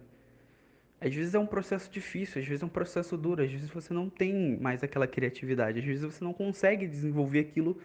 Às 1.01 1.15
vezes 1.15 1.35
é 1.35 1.39
um 1.39 1.47
processo 1.47 1.91
difícil, 1.91 2.41
às 2.41 2.47
vezes 2.47 2.63
é 2.63 2.67
um 2.67 2.69
processo 2.69 3.17
duro, 3.17 3.43
às 3.43 3.51
vezes 3.51 3.69
você 3.69 3.93
não 3.93 4.09
tem 4.09 4.57
mais 4.61 4.85
aquela 4.85 5.07
criatividade, 5.07 5.81
às 5.81 5.85
vezes 5.85 6.05
você 6.05 6.23
não 6.23 6.33
consegue 6.33 6.87
desenvolver 6.87 7.41
aquilo, 7.41 7.81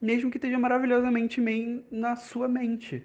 mesmo 0.00 0.30
que 0.30 0.36
esteja 0.36 0.58
maravilhosamente 0.58 1.40
bem 1.40 1.84
na 1.90 2.14
sua 2.14 2.46
mente. 2.46 3.02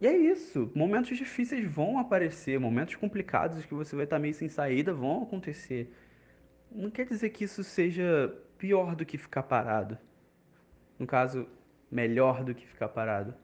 E 0.00 0.06
é 0.06 0.16
isso. 0.16 0.70
Momentos 0.74 1.16
difíceis 1.16 1.64
vão 1.64 1.98
aparecer, 1.98 2.58
momentos 2.58 2.94
complicados 2.94 3.64
que 3.64 3.74
você 3.74 3.96
vai 3.96 4.04
estar 4.04 4.18
meio 4.18 4.34
sem 4.34 4.48
saída 4.48 4.94
vão 4.94 5.24
acontecer. 5.24 5.92
Não 6.70 6.90
quer 6.90 7.06
dizer 7.06 7.30
que 7.30 7.44
isso 7.44 7.64
seja 7.64 8.32
pior 8.58 8.94
do 8.94 9.04
que 9.04 9.18
ficar 9.18 9.42
parado. 9.42 9.98
No 10.98 11.06
caso, 11.06 11.48
melhor 11.90 12.44
do 12.44 12.54
que 12.54 12.66
ficar 12.66 12.88
parado. 12.88 13.34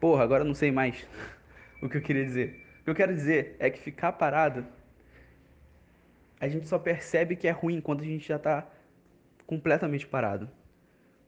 Porra, 0.00 0.22
agora 0.22 0.44
não 0.44 0.54
sei 0.54 0.70
mais 0.70 1.06
o 1.82 1.88
que 1.88 1.96
eu 1.96 2.02
queria 2.02 2.24
dizer. 2.24 2.64
O 2.80 2.84
que 2.84 2.90
eu 2.90 2.94
quero 2.94 3.14
dizer 3.14 3.56
é 3.58 3.70
que 3.70 3.78
ficar 3.78 4.12
parado, 4.12 4.66
a 6.40 6.48
gente 6.48 6.66
só 6.68 6.78
percebe 6.78 7.36
que 7.36 7.48
é 7.48 7.50
ruim 7.50 7.80
quando 7.80 8.02
a 8.02 8.06
gente 8.06 8.26
já 8.28 8.38
tá 8.38 8.66
completamente 9.46 10.06
parado. 10.06 10.48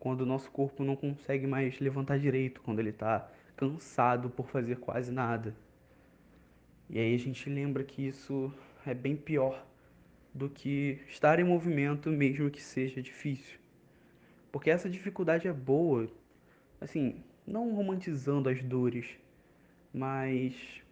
Quando 0.01 0.23
o 0.23 0.27
nosso 0.27 0.51
corpo 0.51 0.83
não 0.83 0.97
consegue 0.97 1.47
mais 1.47 1.79
levantar 1.79 2.19
direito, 2.19 2.63
quando 2.63 2.81
ele 2.81 2.91
tá 2.91 3.31
cansado 3.55 4.31
por 4.31 4.49
fazer 4.49 4.77
quase 4.79 5.13
nada. 5.13 5.55
E 6.89 6.99
aí 6.99 7.15
a 7.15 7.19
gente 7.19 7.49
lembra 7.51 7.85
que 7.85 8.09
isso 8.09 8.53
é 8.85 8.95
bem 8.95 9.15
pior 9.15 9.65
do 10.35 10.49
que 10.49 10.99
estar 11.07 11.39
em 11.39 11.45
movimento, 11.45 12.09
mesmo 12.11 12.51
que 12.51 12.63
seja 12.63 13.03
difícil. 13.03 13.59
Porque 14.51 14.71
essa 14.71 14.89
dificuldade 14.89 15.47
é 15.47 15.53
boa, 15.53 16.11
assim, 16.81 17.23
não 17.47 17.75
romantizando 17.75 18.49
as 18.49 18.63
dores, 18.63 19.07
mas 19.93 20.83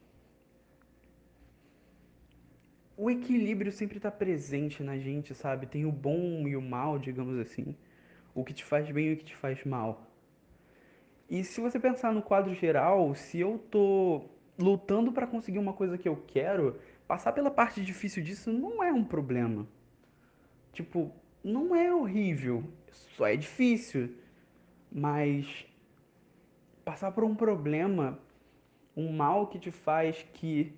o 2.95 3.11
equilíbrio 3.11 3.73
sempre 3.73 3.97
está 3.97 4.11
presente 4.11 4.83
na 4.83 4.99
gente, 4.99 5.35
sabe? 5.35 5.67
Tem 5.67 5.87
o 5.87 5.93
bom 5.93 6.47
e 6.47 6.55
o 6.55 6.61
mal, 6.61 6.99
digamos 6.99 7.38
assim. 7.38 7.75
O 8.38 8.45
que 8.45 8.54
te 8.54 8.64
faz 8.64 8.88
bem 8.88 9.09
e 9.09 9.12
o 9.14 9.16
que 9.16 9.25
te 9.25 9.35
faz 9.35 9.64
mal. 9.64 10.07
E 11.28 11.42
se 11.42 11.61
você 11.61 11.76
pensar 11.80 12.12
no 12.14 12.23
quadro 12.23 12.54
geral, 12.54 13.12
se 13.12 13.40
eu 13.40 13.59
tô 13.68 14.26
lutando 14.57 15.11
para 15.11 15.26
conseguir 15.26 15.59
uma 15.59 15.73
coisa 15.73 15.99
que 15.99 16.09
eu 16.09 16.23
quero, 16.25 16.78
passar 17.09 17.33
pela 17.33 17.50
parte 17.50 17.85
difícil 17.85 18.23
disso 18.23 18.52
não 18.52 18.80
é 18.80 18.92
um 18.92 19.02
problema. 19.02 19.66
Tipo, 20.73 21.11
não 21.42 21.75
é 21.75 21.92
horrível, 21.92 22.62
só 23.16 23.26
é 23.26 23.37
difícil. 23.37 24.14
Mas 24.90 25.66
passar 26.85 27.11
por 27.11 27.25
um 27.25 27.35
problema, 27.35 28.21
um 28.97 29.12
mal 29.12 29.49
que 29.49 29.59
te 29.59 29.73
faz 29.73 30.25
que 30.33 30.73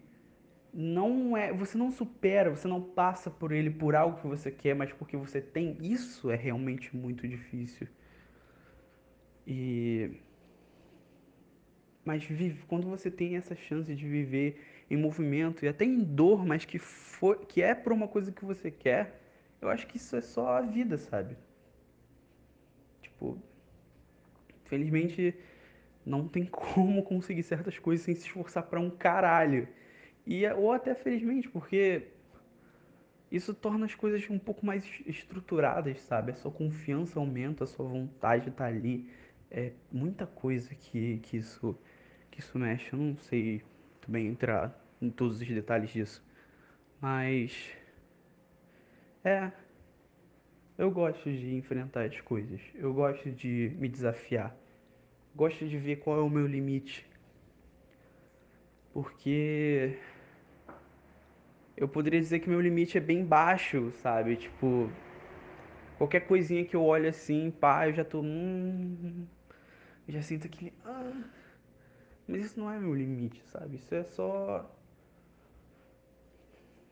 não 0.73 1.37
é, 1.37 1.53
você 1.53 1.77
não 1.77 1.91
supera, 1.91 2.51
você 2.51 2.69
não 2.69 2.81
passa 2.81 3.31
por 3.31 3.53
ele 3.53 3.71
por 3.71 3.95
algo 3.95 4.21
que 4.21 4.27
você 4.27 4.51
quer, 4.51 4.75
mas 4.75 4.93
porque 4.93 5.17
você 5.17 5.41
tem, 5.41 5.77
isso 5.81 6.31
é 6.31 6.37
realmente 6.37 6.97
muito 6.97 7.27
difícil. 7.27 7.89
E 9.47 10.11
mas 12.05 12.25
vive, 12.25 12.65
quando 12.67 12.89
você 12.89 13.11
tem 13.11 13.37
essa 13.37 13.55
chance 13.55 13.95
de 13.95 14.09
viver 14.09 14.61
em 14.91 14.97
movimento 14.97 15.65
e 15.65 15.69
até 15.69 15.85
em 15.85 16.03
dor, 16.03 16.45
mas 16.45 16.65
que 16.65 16.79
foi, 16.79 17.37
que 17.47 17.63
é 17.63 17.75
por 17.75 17.93
uma 17.93 18.09
coisa 18.09 18.33
que 18.33 18.45
você 18.45 18.71
quer, 18.71 19.21
eu 19.61 19.69
acho 19.69 19.87
que 19.87 19.97
isso 19.97 20.17
é 20.17 20.21
só 20.21 20.57
a 20.57 20.63
vida, 20.63 20.97
sabe? 20.97 21.37
Tipo, 23.03 23.39
felizmente 24.65 25.35
não 26.05 26.27
tem 26.27 26.47
como 26.51 27.03
conseguir 27.03 27.43
certas 27.43 27.79
coisas 27.79 28.05
sem 28.05 28.15
se 28.15 28.27
esforçar 28.27 28.65
para 28.65 28.81
um 28.81 28.91
caralho. 28.91 29.69
E 30.31 30.47
ou 30.53 30.73
até 30.73 30.95
felizmente, 30.95 31.49
porque 31.49 32.07
isso 33.33 33.53
torna 33.53 33.85
as 33.85 33.97
coisas 33.97 34.31
um 34.31 34.39
pouco 34.39 34.65
mais 34.65 34.85
estruturadas, 35.05 35.99
sabe? 36.03 36.31
A 36.31 36.35
sua 36.37 36.53
confiança 36.53 37.19
aumenta, 37.19 37.65
a 37.65 37.67
sua 37.67 37.85
vontade 37.85 38.49
tá 38.53 38.67
ali. 38.67 39.11
É 39.51 39.73
muita 39.91 40.29
coisa 40.29 40.73
que, 40.73 41.19
que 41.19 41.37
isso 41.37 41.77
que 42.31 42.39
isso 42.39 42.57
mexe. 42.57 42.93
Eu 42.93 42.99
não 43.01 43.17
sei 43.17 43.65
muito 43.91 44.09
bem 44.09 44.29
entrar 44.29 44.73
em 45.03 45.11
todos 45.11 45.41
os 45.41 45.49
detalhes 45.49 45.91
disso. 45.91 46.25
Mas 47.01 47.73
é, 49.25 49.51
eu 50.79 50.93
gosto 50.93 51.29
de 51.29 51.57
enfrentar 51.57 52.05
as 52.05 52.21
coisas. 52.21 52.61
Eu 52.77 52.95
gosto 52.95 53.33
de 53.33 53.73
me 53.81 53.89
desafiar. 53.89 54.57
Gosto 55.35 55.67
de 55.67 55.77
ver 55.77 55.97
qual 55.97 56.21
é 56.21 56.23
o 56.23 56.31
meu 56.31 56.47
limite. 56.47 57.05
Porque 58.93 59.99
eu 61.81 61.89
poderia 61.89 62.21
dizer 62.21 62.41
que 62.41 62.49
meu 62.51 62.61
limite 62.61 62.99
é 62.99 63.01
bem 63.01 63.25
baixo, 63.25 63.91
sabe? 64.03 64.37
Tipo, 64.37 64.91
qualquer 65.97 66.21
coisinha 66.21 66.63
que 66.65 66.77
eu 66.77 66.85
olho 66.85 67.09
assim, 67.09 67.51
pá, 67.51 67.89
eu 67.89 67.95
já 67.95 68.05
tô. 68.05 68.21
Hum, 68.21 69.27
já 70.07 70.21
sinto 70.21 70.47
aquele. 70.47 70.75
Ah, 70.85 71.23
mas 72.29 72.45
isso 72.45 72.61
não 72.61 72.71
é 72.71 72.79
meu 72.79 72.95
limite, 72.95 73.43
sabe? 73.47 73.77
Isso 73.77 73.95
é 73.95 74.05
só. 74.05 74.71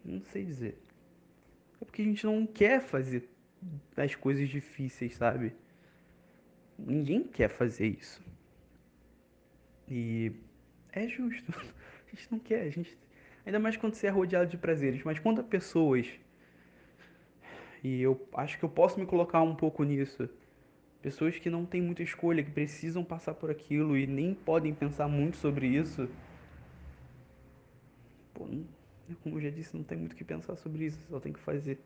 Não 0.02 0.22
sei 0.22 0.42
dizer. 0.42 0.82
É 1.82 1.84
porque 1.84 2.00
a 2.00 2.04
gente 2.06 2.24
não 2.24 2.46
quer 2.46 2.80
fazer 2.80 3.28
as 3.94 4.14
coisas 4.14 4.48
difíceis, 4.48 5.16
sabe? 5.16 5.54
Ninguém 6.78 7.24
quer 7.24 7.50
fazer 7.50 7.88
isso. 7.88 8.24
E 9.86 10.32
é 10.92 11.06
justo. 11.06 11.52
A 12.10 12.16
gente 12.16 12.32
não 12.32 12.38
quer, 12.38 12.62
a 12.62 12.70
gente 12.70 12.96
ainda 13.46 13.58
mais 13.58 13.76
quando 13.76 13.94
você 13.94 14.06
é 14.06 14.10
rodeado 14.10 14.50
de 14.50 14.56
prazeres, 14.56 15.02
mas 15.02 15.18
quando 15.18 15.42
pessoas 15.42 16.08
e 17.82 18.02
eu 18.02 18.28
acho 18.34 18.58
que 18.58 18.64
eu 18.64 18.68
posso 18.68 18.98
me 18.98 19.06
colocar 19.06 19.42
um 19.42 19.54
pouco 19.54 19.84
nisso. 19.84 20.28
Pessoas 21.00 21.38
que 21.38 21.48
não 21.48 21.64
têm 21.64 21.80
muita 21.80 22.02
escolha, 22.02 22.42
que 22.42 22.50
precisam 22.50 23.04
passar 23.04 23.34
por 23.34 23.50
aquilo 23.50 23.96
e 23.96 24.06
nem 24.06 24.34
podem 24.34 24.74
pensar 24.74 25.08
muito 25.08 25.36
sobre 25.36 25.68
isso. 25.68 26.08
Pô, 28.34 28.48
como 29.22 29.36
eu 29.36 29.40
já 29.40 29.50
disse, 29.50 29.76
não 29.76 29.84
tem 29.84 29.96
muito 29.96 30.12
o 30.12 30.16
que 30.16 30.24
pensar 30.24 30.56
sobre 30.56 30.86
isso, 30.86 30.98
só 31.08 31.20
tem 31.20 31.32
que 31.32 31.38
fazer. 31.38 31.78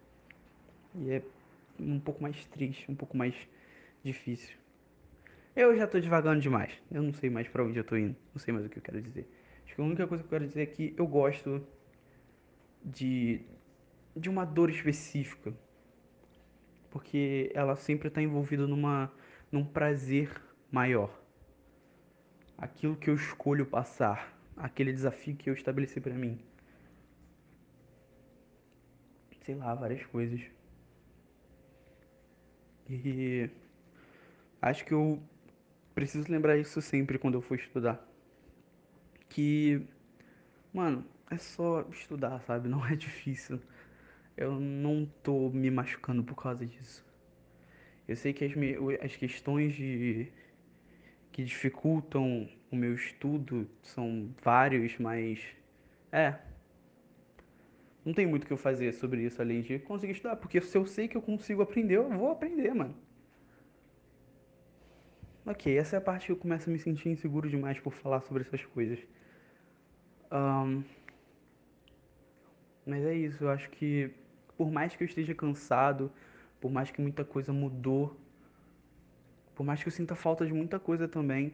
E 0.94 1.10
é 1.10 1.22
um 1.78 2.00
pouco 2.00 2.22
mais 2.22 2.42
triste, 2.46 2.90
um 2.90 2.94
pouco 2.94 3.16
mais 3.16 3.34
difícil. 4.02 4.56
Eu 5.54 5.76
já 5.76 5.86
tô 5.86 6.00
devagando 6.00 6.40
demais. 6.40 6.72
Eu 6.90 7.02
não 7.02 7.12
sei 7.12 7.28
mais 7.28 7.46
para 7.46 7.62
onde 7.62 7.78
eu 7.78 7.84
tô 7.84 7.96
indo. 7.96 8.16
Não 8.34 8.40
sei 8.40 8.54
mais 8.54 8.64
o 8.64 8.70
que 8.70 8.78
eu 8.78 8.82
quero 8.82 9.02
dizer. 9.02 9.28
Acho 9.64 9.74
que 9.74 9.80
a 9.80 9.84
única 9.84 10.06
coisa 10.06 10.22
que 10.22 10.26
eu 10.26 10.30
quero 10.30 10.46
dizer 10.46 10.62
é 10.62 10.66
que 10.66 10.94
eu 10.96 11.06
gosto 11.06 11.66
de 12.84 13.40
de 14.14 14.28
uma 14.28 14.44
dor 14.44 14.70
específica. 14.70 15.52
Porque 16.90 17.50
ela 17.54 17.76
sempre 17.76 18.08
está 18.08 18.20
envolvida 18.20 18.66
numa 18.66 19.10
num 19.50 19.64
prazer 19.64 20.30
maior. 20.70 21.10
Aquilo 22.56 22.96
que 22.96 23.10
eu 23.10 23.14
escolho 23.14 23.66
passar, 23.66 24.38
aquele 24.56 24.92
desafio 24.92 25.36
que 25.36 25.50
eu 25.50 25.54
estabeleci 25.54 26.00
para 26.00 26.14
mim. 26.14 26.38
Sei 29.44 29.54
lá, 29.54 29.74
várias 29.74 30.04
coisas. 30.06 30.40
E 32.88 33.50
acho 34.60 34.84
que 34.84 34.92
eu 34.92 35.20
preciso 35.94 36.30
lembrar 36.30 36.56
isso 36.56 36.80
sempre 36.80 37.18
quando 37.18 37.34
eu 37.34 37.42
for 37.42 37.56
estudar. 37.56 38.11
Que, 39.32 39.80
mano, 40.74 41.06
é 41.30 41.38
só 41.38 41.88
estudar, 41.90 42.38
sabe? 42.42 42.68
Não 42.68 42.84
é 42.86 42.94
difícil. 42.94 43.58
Eu 44.36 44.58
não 44.60 45.06
tô 45.22 45.48
me 45.50 45.70
machucando 45.70 46.22
por 46.22 46.34
causa 46.34 46.66
disso. 46.66 47.04
Eu 48.06 48.16
sei 48.16 48.32
que 48.32 48.44
as, 48.44 48.54
me, 48.54 48.76
as 49.02 49.16
questões 49.16 49.74
de, 49.74 50.28
que 51.30 51.44
dificultam 51.44 52.48
o 52.70 52.76
meu 52.76 52.94
estudo 52.94 53.68
são 53.82 54.34
vários, 54.42 54.98
mas 54.98 55.40
é. 56.10 56.38
Não 58.04 58.12
tem 58.12 58.26
muito 58.26 58.44
o 58.44 58.46
que 58.46 58.52
eu 58.52 58.58
fazer 58.58 58.92
sobre 58.92 59.22
isso 59.22 59.40
além 59.40 59.62
de 59.62 59.78
conseguir 59.78 60.12
estudar, 60.12 60.36
porque 60.36 60.60
se 60.60 60.76
eu 60.76 60.84
sei 60.86 61.08
que 61.08 61.16
eu 61.16 61.22
consigo 61.22 61.62
aprender, 61.62 61.96
eu 61.96 62.08
vou 62.10 62.30
aprender, 62.30 62.74
mano. 62.74 62.94
Ok, 65.44 65.76
essa 65.76 65.96
é 65.96 65.98
a 65.98 66.00
parte 66.00 66.26
que 66.26 66.32
eu 66.32 66.36
começo 66.36 66.70
a 66.70 66.72
me 66.72 66.78
sentir 66.78 67.08
inseguro 67.08 67.48
demais 67.48 67.78
por 67.80 67.92
falar 67.92 68.20
sobre 68.20 68.42
essas 68.42 68.64
coisas. 68.64 69.00
Um, 70.30 70.84
mas 72.86 73.04
é 73.04 73.12
isso, 73.12 73.42
eu 73.42 73.50
acho 73.50 73.68
que 73.70 74.10
por 74.56 74.70
mais 74.70 74.94
que 74.94 75.02
eu 75.02 75.06
esteja 75.06 75.34
cansado, 75.34 76.12
por 76.60 76.70
mais 76.70 76.92
que 76.92 77.00
muita 77.00 77.24
coisa 77.24 77.52
mudou, 77.52 78.16
por 79.56 79.64
mais 79.66 79.82
que 79.82 79.88
eu 79.88 79.92
sinta 79.92 80.14
falta 80.14 80.46
de 80.46 80.52
muita 80.52 80.78
coisa 80.78 81.08
também, 81.08 81.52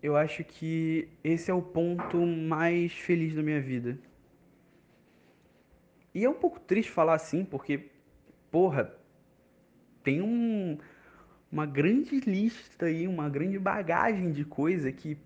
eu 0.00 0.16
acho 0.16 0.44
que 0.44 1.08
esse 1.24 1.50
é 1.50 1.54
o 1.54 1.60
ponto 1.60 2.16
mais 2.24 2.92
feliz 2.92 3.34
da 3.34 3.42
minha 3.42 3.60
vida. 3.60 3.98
E 6.14 6.24
é 6.24 6.30
um 6.30 6.34
pouco 6.34 6.60
triste 6.60 6.92
falar 6.92 7.14
assim, 7.14 7.44
porque, 7.44 7.90
porra, 8.52 8.94
tem 10.04 10.22
um, 10.22 10.78
uma 11.50 11.66
grande 11.66 12.20
lista 12.20 12.86
aí, 12.86 13.06
uma 13.06 13.28
grande 13.28 13.58
bagagem 13.58 14.32
de 14.32 14.44
coisa 14.44 14.90
que 14.92 15.16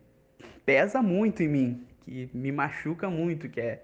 pesa 0.65 1.03
muito 1.03 1.43
em 1.43 1.49
mim. 1.49 1.87
que 2.03 2.31
me 2.35 2.53
machuca 2.53 3.09
muito, 3.11 3.49
que 3.49 3.61
é, 3.61 3.83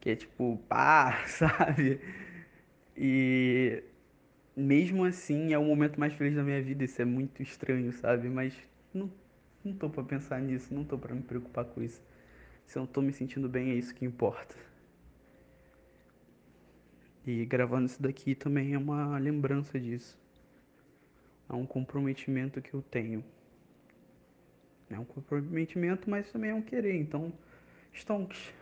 que 0.00 0.10
é 0.10 0.16
tipo, 0.16 0.58
pá, 0.68 1.24
sabe? 1.26 2.00
E 2.96 3.82
mesmo 4.56 5.04
assim 5.04 5.52
é 5.52 5.58
o 5.58 5.64
momento 5.64 5.98
mais 6.00 6.14
feliz 6.14 6.34
da 6.34 6.42
minha 6.42 6.62
vida, 6.62 6.84
isso 6.84 7.00
é 7.02 7.04
muito 7.04 7.42
estranho, 7.42 7.92
sabe? 7.92 8.28
Mas 8.28 8.54
não, 8.94 9.10
não 9.64 9.74
tô 9.74 9.90
pra 9.90 10.02
pensar 10.04 10.40
nisso, 10.40 10.72
não 10.74 10.84
tô 10.84 10.98
pra 10.98 11.14
me 11.14 11.22
preocupar 11.22 11.64
com 11.66 11.82
isso. 11.82 12.02
Se 12.66 12.78
eu 12.78 12.80
não 12.82 12.86
tô 12.86 13.02
me 13.02 13.12
sentindo 13.12 13.48
bem, 13.48 13.70
é 13.70 13.74
isso 13.74 13.94
que 13.94 14.04
importa. 14.04 14.54
E 17.26 17.44
gravando 17.44 17.86
isso 17.86 18.00
daqui 18.00 18.34
também 18.34 18.74
é 18.74 18.78
uma 18.78 19.18
lembrança 19.18 19.78
disso. 19.78 20.18
É 21.48 21.54
um 21.54 21.66
comprometimento 21.66 22.60
que 22.60 22.74
eu 22.74 22.82
tenho. 22.82 23.24
É 24.90 24.98
um 24.98 25.04
comprometimento, 25.04 26.08
mas 26.08 26.30
também 26.30 26.50
é 26.50 26.54
um 26.54 26.62
querer. 26.62 26.96
Então, 26.96 27.32
stonks. 27.92 28.52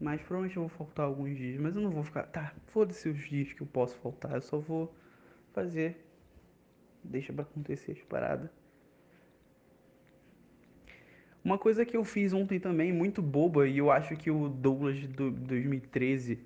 Mas 0.00 0.20
provavelmente 0.20 0.56
eu 0.56 0.62
vou 0.62 0.68
faltar 0.68 1.06
alguns 1.06 1.36
dias. 1.36 1.60
Mas 1.60 1.76
eu 1.76 1.82
não 1.82 1.90
vou 1.90 2.04
ficar. 2.04 2.24
Tá, 2.24 2.54
foda-se 2.66 3.08
os 3.08 3.18
dias 3.28 3.52
que 3.52 3.62
eu 3.62 3.66
posso 3.66 3.96
faltar. 3.96 4.34
Eu 4.34 4.42
só 4.42 4.58
vou 4.58 4.94
fazer. 5.52 6.04
Deixa 7.02 7.32
pra 7.32 7.42
acontecer 7.42 7.92
as 7.92 8.02
paradas. 8.02 8.50
Uma 11.46 11.58
coisa 11.58 11.86
que 11.86 11.96
eu 11.96 12.04
fiz 12.04 12.32
ontem 12.32 12.58
também, 12.58 12.92
muito 12.92 13.22
boba, 13.22 13.68
e 13.68 13.78
eu 13.78 13.88
acho 13.88 14.16
que 14.16 14.32
o 14.32 14.48
Douglas 14.48 14.98
do 15.06 15.30
2013 15.30 16.40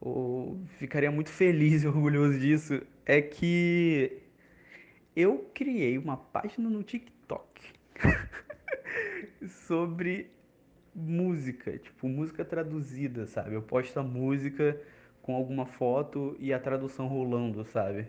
ou, 0.00 0.58
ficaria 0.76 1.08
muito 1.08 1.30
feliz 1.30 1.84
e 1.84 1.86
orgulhoso 1.88 2.36
disso, 2.40 2.82
é 3.06 3.20
que 3.22 4.22
eu 5.14 5.50
criei 5.54 5.98
uma 5.98 6.16
página 6.16 6.68
no 6.68 6.82
TikTok 6.82 7.62
sobre 9.66 10.30
música, 10.94 11.76
tipo, 11.78 12.08
música 12.08 12.44
traduzida, 12.44 13.26
sabe? 13.26 13.54
Eu 13.54 13.62
posto 13.62 13.98
a 13.98 14.02
música 14.02 14.80
com 15.22 15.34
alguma 15.34 15.66
foto 15.66 16.36
e 16.38 16.52
a 16.52 16.58
tradução 16.58 17.06
rolando, 17.06 17.64
sabe? 17.64 18.08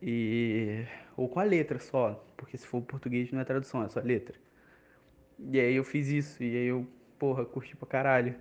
E 0.00 0.84
ou 1.16 1.28
com 1.28 1.40
a 1.40 1.44
letra 1.44 1.78
só, 1.78 2.24
porque 2.36 2.56
se 2.56 2.66
for 2.66 2.82
português 2.82 3.30
não 3.32 3.40
é 3.40 3.44
tradução, 3.44 3.82
é 3.84 3.88
só 3.88 4.00
letra. 4.00 4.34
E 5.38 5.60
aí 5.60 5.74
eu 5.74 5.84
fiz 5.84 6.08
isso 6.08 6.42
e 6.42 6.56
aí 6.56 6.66
eu, 6.66 6.86
porra, 7.18 7.44
curti 7.44 7.76
pra 7.76 7.86
caralho. 7.88 8.34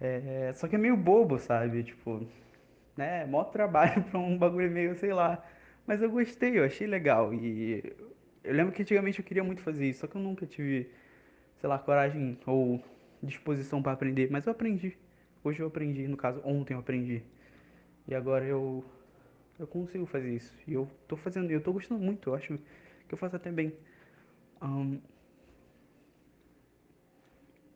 É, 0.00 0.52
só 0.54 0.68
que 0.68 0.74
é 0.76 0.78
meio 0.78 0.96
bobo, 0.96 1.38
sabe? 1.38 1.82
Tipo, 1.84 2.26
né? 2.96 3.26
Mó 3.26 3.44
trabalho 3.44 4.02
pra 4.04 4.18
um 4.18 4.36
bagulho 4.38 4.70
meio, 4.70 4.94
sei 4.96 5.12
lá. 5.12 5.44
Mas 5.86 6.02
eu 6.02 6.10
gostei, 6.10 6.58
eu 6.58 6.64
achei 6.64 6.86
legal. 6.86 7.32
E 7.34 7.82
eu 8.42 8.54
lembro 8.54 8.72
que 8.72 8.82
antigamente 8.82 9.18
eu 9.18 9.24
queria 9.24 9.44
muito 9.44 9.62
fazer 9.62 9.88
isso, 9.88 10.00
só 10.00 10.06
que 10.06 10.16
eu 10.16 10.20
nunca 10.20 10.46
tive, 10.46 10.90
sei 11.60 11.68
lá, 11.68 11.78
coragem 11.78 12.38
ou 12.46 12.82
disposição 13.22 13.82
pra 13.82 13.92
aprender. 13.92 14.30
Mas 14.30 14.46
eu 14.46 14.52
aprendi. 14.52 14.96
Hoje 15.44 15.60
eu 15.60 15.66
aprendi, 15.68 16.08
no 16.08 16.16
caso, 16.16 16.40
ontem 16.44 16.74
eu 16.74 16.80
aprendi. 16.80 17.22
E 18.08 18.14
agora 18.14 18.44
eu 18.44 18.84
eu 19.58 19.66
consigo 19.66 20.06
fazer 20.06 20.34
isso. 20.34 20.52
E 20.66 20.74
eu 20.74 20.88
tô 21.08 21.16
fazendo, 21.16 21.50
eu 21.50 21.60
tô 21.60 21.72
gostando 21.72 22.00
muito, 22.02 22.30
eu 22.30 22.34
acho 22.34 22.58
que 23.08 23.14
eu 23.14 23.18
faço 23.18 23.36
até 23.36 23.50
bem. 23.52 23.72
Ahn, 24.60 24.98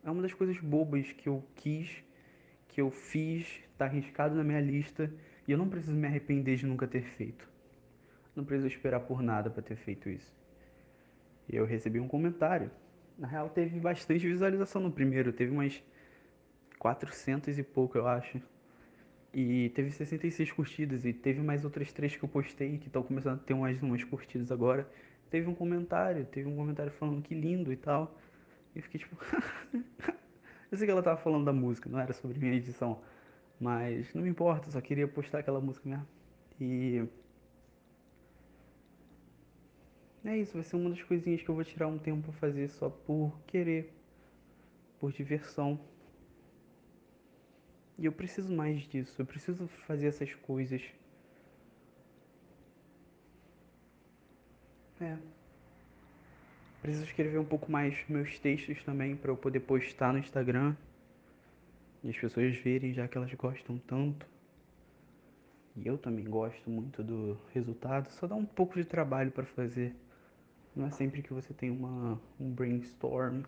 é 0.03 0.09
uma 0.11 0.21
das 0.21 0.33
coisas 0.33 0.57
bobas 0.59 1.11
que 1.11 1.27
eu 1.27 1.43
quis, 1.55 2.03
que 2.69 2.79
eu 2.79 2.89
fiz, 2.89 3.61
tá 3.77 3.85
arriscado 3.85 4.35
na 4.35 4.43
minha 4.43 4.61
lista, 4.61 5.11
e 5.47 5.51
eu 5.51 5.57
não 5.57 5.67
preciso 5.67 5.95
me 5.95 6.07
arrepender 6.07 6.55
de 6.55 6.65
nunca 6.65 6.87
ter 6.87 7.03
feito. 7.03 7.47
Não 8.35 8.45
preciso 8.45 8.67
esperar 8.67 9.01
por 9.01 9.21
nada 9.21 9.49
pra 9.49 9.61
ter 9.61 9.75
feito 9.75 10.09
isso. 10.09 10.33
Eu 11.49 11.65
recebi 11.65 11.99
um 11.99 12.07
comentário. 12.07 12.69
Na 13.17 13.27
real, 13.27 13.49
teve 13.49 13.79
bastante 13.79 14.27
visualização 14.27 14.81
no 14.81 14.91
primeiro, 14.91 15.33
teve 15.33 15.51
umas 15.51 15.83
400 16.77 17.57
e 17.57 17.63
pouco, 17.63 17.97
eu 17.97 18.07
acho. 18.07 18.39
E 19.33 19.69
teve 19.69 19.91
66 19.91 20.51
curtidas, 20.51 21.05
e 21.05 21.11
teve 21.11 21.41
mais 21.41 21.65
outras 21.65 21.91
três 21.91 22.15
que 22.15 22.23
eu 22.23 22.29
postei, 22.29 22.77
que 22.77 22.87
estão 22.87 23.03
começando 23.03 23.39
a 23.39 23.43
ter 23.43 23.55
mais 23.55 23.81
umas 23.81 24.03
curtidas 24.03 24.51
agora. 24.51 24.89
Teve 25.29 25.49
um 25.49 25.55
comentário, 25.55 26.25
teve 26.25 26.47
um 26.47 26.55
comentário 26.55 26.91
falando 26.91 27.21
que 27.21 27.35
lindo 27.35 27.73
e 27.73 27.75
tal. 27.75 28.17
E 28.75 28.79
eu 28.79 28.83
fiquei 28.83 28.99
tipo. 28.99 29.17
eu 30.71 30.77
sei 30.77 30.85
que 30.85 30.91
ela 30.91 31.03
tava 31.03 31.17
falando 31.17 31.45
da 31.45 31.53
música, 31.53 31.89
não 31.89 31.99
era 31.99 32.13
sobre 32.13 32.39
minha 32.39 32.53
edição. 32.53 33.01
Mas 33.59 34.13
não 34.13 34.23
me 34.23 34.29
importa, 34.29 34.71
só 34.71 34.79
queria 34.81 35.07
postar 35.07 35.39
aquela 35.39 35.59
música 35.59 35.87
mesmo. 35.89 36.07
E 36.59 37.05
é 40.23 40.37
isso, 40.37 40.53
vai 40.53 40.63
ser 40.63 40.75
uma 40.75 40.89
das 40.89 41.01
coisinhas 41.03 41.41
que 41.41 41.49
eu 41.49 41.55
vou 41.55 41.63
tirar 41.63 41.87
um 41.87 41.97
tempo 41.97 42.23
pra 42.23 42.33
fazer 42.33 42.69
só 42.69 42.89
por 42.89 43.39
querer, 43.47 43.93
por 44.99 45.11
diversão. 45.11 45.79
E 47.97 48.05
eu 48.05 48.11
preciso 48.11 48.53
mais 48.53 48.81
disso, 48.83 49.21
eu 49.21 49.25
preciso 49.25 49.67
fazer 49.87 50.07
essas 50.07 50.33
coisas. 50.35 50.81
É, 55.01 55.17
preciso 56.81 57.03
escrever 57.03 57.37
um 57.37 57.45
pouco 57.45 57.71
mais 57.71 57.97
meus 58.07 58.39
textos 58.39 58.83
também 58.83 59.15
pra 59.15 59.31
eu 59.31 59.37
poder 59.37 59.59
postar 59.61 60.13
no 60.13 60.19
Instagram 60.19 60.75
e 62.03 62.09
as 62.09 62.17
pessoas 62.17 62.55
verem 62.57 62.93
já 62.93 63.07
que 63.07 63.17
elas 63.17 63.33
gostam 63.33 63.77
tanto. 63.79 64.25
E 65.75 65.87
eu 65.87 65.97
também 65.97 66.25
gosto 66.25 66.69
muito 66.69 67.03
do 67.03 67.37
resultado, 67.53 68.09
só 68.11 68.27
dá 68.27 68.35
um 68.35 68.45
pouco 68.45 68.75
de 68.75 68.85
trabalho 68.85 69.31
pra 69.31 69.45
fazer. 69.45 69.95
Não 70.75 70.87
é 70.87 70.91
sempre 70.91 71.21
que 71.21 71.33
você 71.33 71.53
tem 71.53 71.69
uma, 71.69 72.19
um 72.39 72.51
brainstorm. 72.51 73.43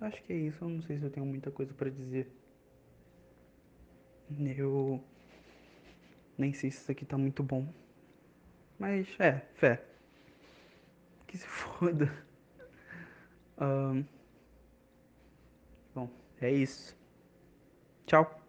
Acho 0.00 0.22
que 0.24 0.32
é 0.32 0.36
isso, 0.36 0.62
eu 0.62 0.68
não 0.68 0.82
sei 0.82 0.98
se 0.98 1.04
eu 1.04 1.10
tenho 1.10 1.24
muita 1.24 1.50
coisa 1.50 1.72
pra 1.72 1.88
dizer. 1.88 2.30
Eu 4.56 5.02
nem 6.36 6.52
sei 6.52 6.70
se 6.70 6.78
isso 6.78 6.92
aqui 6.92 7.04
tá 7.04 7.16
muito 7.16 7.42
bom. 7.42 7.66
Mas 8.78 9.08
é, 9.18 9.40
fé. 9.54 9.82
Que 11.26 11.38
se 11.38 11.46
foda. 11.48 12.12
Ahn, 13.58 14.04
bom, 15.94 16.10
é 16.40 16.50
isso. 16.50 16.96
Tchau. 18.06 18.45